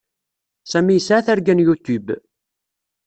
[0.71, 2.09] Sami yesɛa targa n YouTube.